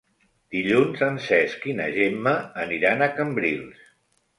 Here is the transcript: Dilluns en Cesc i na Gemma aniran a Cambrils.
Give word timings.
Dilluns 0.55 1.03
en 1.09 1.21
Cesc 1.27 1.69
i 1.73 1.77
na 1.83 1.91
Gemma 2.01 2.37
aniran 2.67 3.05
a 3.05 3.15
Cambrils. 3.23 3.91